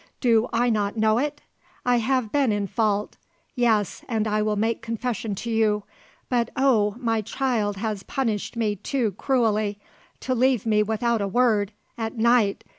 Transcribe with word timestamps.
"Do 0.19 0.47
I 0.51 0.71
not 0.71 0.97
know 0.97 1.19
it? 1.19 1.41
I 1.85 1.97
have 1.97 2.31
been 2.31 2.51
in 2.51 2.65
fault; 2.65 3.17
yes; 3.53 4.03
and 4.09 4.27
I 4.27 4.41
will 4.41 4.55
make 4.55 4.81
confession 4.81 5.35
to 5.35 5.51
you. 5.51 5.83
But 6.27 6.49
oh! 6.57 6.95
my 6.97 7.21
child 7.21 7.77
has 7.77 8.01
punished 8.01 8.55
me 8.57 8.75
too 8.75 9.11
cruelly. 9.11 9.79
To 10.21 10.33
leave 10.33 10.65
me 10.65 10.81
without 10.81 11.21
a 11.21 11.27
word! 11.27 11.71
At 11.99 12.17
night! 12.17 12.63